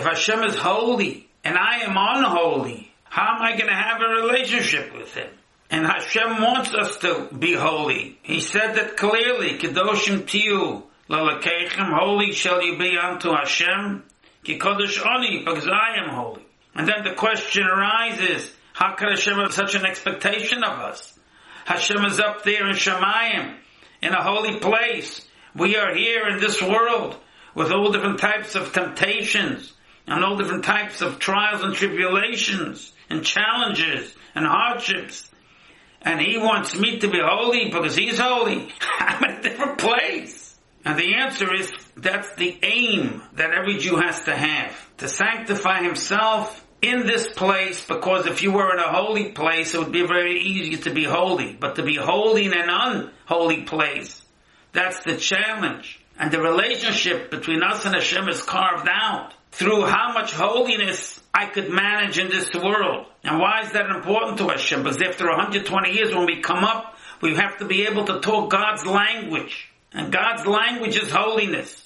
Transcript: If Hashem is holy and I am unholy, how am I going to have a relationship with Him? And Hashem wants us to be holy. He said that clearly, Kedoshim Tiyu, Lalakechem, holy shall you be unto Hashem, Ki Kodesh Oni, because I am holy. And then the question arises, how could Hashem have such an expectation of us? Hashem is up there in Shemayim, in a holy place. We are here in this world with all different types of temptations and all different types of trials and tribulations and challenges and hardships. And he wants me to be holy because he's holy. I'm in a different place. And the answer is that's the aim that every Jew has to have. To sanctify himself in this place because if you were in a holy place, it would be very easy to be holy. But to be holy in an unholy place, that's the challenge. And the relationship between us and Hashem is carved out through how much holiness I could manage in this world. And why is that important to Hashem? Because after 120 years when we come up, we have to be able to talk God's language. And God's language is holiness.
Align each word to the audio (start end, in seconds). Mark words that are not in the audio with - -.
If 0.00 0.06
Hashem 0.06 0.44
is 0.44 0.56
holy 0.56 1.28
and 1.44 1.58
I 1.58 1.80
am 1.80 1.94
unholy, 1.94 2.90
how 3.04 3.36
am 3.36 3.42
I 3.42 3.50
going 3.50 3.68
to 3.68 3.76
have 3.76 4.00
a 4.00 4.22
relationship 4.22 4.96
with 4.96 5.12
Him? 5.12 5.28
And 5.68 5.84
Hashem 5.84 6.40
wants 6.40 6.72
us 6.72 6.96
to 7.00 7.28
be 7.38 7.52
holy. 7.52 8.18
He 8.22 8.40
said 8.40 8.76
that 8.76 8.96
clearly, 8.96 9.58
Kedoshim 9.58 10.22
Tiyu, 10.22 10.84
Lalakechem, 11.10 11.98
holy 11.98 12.32
shall 12.32 12.62
you 12.62 12.78
be 12.78 12.96
unto 12.96 13.30
Hashem, 13.30 14.04
Ki 14.42 14.58
Kodesh 14.58 15.04
Oni, 15.04 15.44
because 15.44 15.68
I 15.68 16.02
am 16.02 16.08
holy. 16.08 16.46
And 16.74 16.88
then 16.88 17.04
the 17.04 17.12
question 17.12 17.64
arises, 17.64 18.50
how 18.72 18.94
could 18.94 19.10
Hashem 19.10 19.36
have 19.36 19.52
such 19.52 19.74
an 19.74 19.84
expectation 19.84 20.64
of 20.64 20.78
us? 20.78 21.12
Hashem 21.66 22.06
is 22.06 22.18
up 22.18 22.42
there 22.44 22.70
in 22.70 22.74
Shemayim, 22.74 23.54
in 24.00 24.14
a 24.14 24.22
holy 24.22 24.60
place. 24.60 25.28
We 25.54 25.76
are 25.76 25.94
here 25.94 26.26
in 26.28 26.40
this 26.40 26.62
world 26.62 27.18
with 27.54 27.70
all 27.70 27.92
different 27.92 28.18
types 28.18 28.54
of 28.54 28.72
temptations 28.72 29.74
and 30.06 30.24
all 30.24 30.36
different 30.36 30.64
types 30.64 31.02
of 31.02 31.18
trials 31.18 31.62
and 31.62 31.74
tribulations 31.74 32.92
and 33.08 33.24
challenges 33.24 34.14
and 34.34 34.46
hardships. 34.46 35.30
And 36.02 36.20
he 36.20 36.38
wants 36.38 36.74
me 36.74 36.98
to 36.98 37.08
be 37.08 37.20
holy 37.22 37.70
because 37.70 37.94
he's 37.94 38.18
holy. 38.18 38.72
I'm 38.98 39.24
in 39.24 39.30
a 39.38 39.42
different 39.42 39.78
place. 39.78 40.58
And 40.84 40.98
the 40.98 41.14
answer 41.16 41.52
is 41.52 41.70
that's 41.96 42.34
the 42.36 42.58
aim 42.62 43.22
that 43.34 43.52
every 43.52 43.78
Jew 43.78 43.96
has 43.96 44.22
to 44.24 44.34
have. 44.34 44.74
To 44.98 45.08
sanctify 45.08 45.82
himself 45.82 46.66
in 46.80 47.06
this 47.06 47.26
place 47.28 47.84
because 47.84 48.26
if 48.26 48.42
you 48.42 48.52
were 48.52 48.72
in 48.72 48.78
a 48.78 48.90
holy 48.90 49.32
place, 49.32 49.74
it 49.74 49.78
would 49.78 49.92
be 49.92 50.06
very 50.06 50.40
easy 50.40 50.82
to 50.84 50.90
be 50.90 51.04
holy. 51.04 51.52
But 51.52 51.76
to 51.76 51.82
be 51.82 51.96
holy 51.96 52.46
in 52.46 52.54
an 52.54 52.70
unholy 52.70 53.62
place, 53.62 54.22
that's 54.72 55.04
the 55.04 55.16
challenge. 55.16 56.00
And 56.18 56.30
the 56.30 56.40
relationship 56.40 57.30
between 57.30 57.62
us 57.62 57.84
and 57.84 57.94
Hashem 57.94 58.28
is 58.28 58.42
carved 58.42 58.88
out 58.90 59.34
through 59.60 59.84
how 59.84 60.14
much 60.14 60.32
holiness 60.32 61.20
I 61.34 61.44
could 61.44 61.68
manage 61.68 62.18
in 62.18 62.30
this 62.30 62.50
world. 62.54 63.06
And 63.22 63.38
why 63.38 63.60
is 63.60 63.72
that 63.72 63.90
important 63.90 64.38
to 64.38 64.48
Hashem? 64.48 64.82
Because 64.82 65.02
after 65.02 65.28
120 65.28 65.92
years 65.92 66.14
when 66.14 66.24
we 66.24 66.40
come 66.40 66.64
up, 66.64 66.96
we 67.20 67.34
have 67.34 67.58
to 67.58 67.66
be 67.66 67.86
able 67.86 68.06
to 68.06 68.20
talk 68.20 68.50
God's 68.50 68.86
language. 68.86 69.70
And 69.92 70.10
God's 70.10 70.46
language 70.46 70.96
is 70.96 71.10
holiness. 71.10 71.84